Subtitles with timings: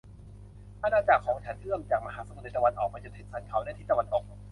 [0.81, 4.23] อาณาจักรของฉันเอื้อมจากมหาสมุทรในตะวันออกไปจนถึงสันเขาในทิศตะวันตก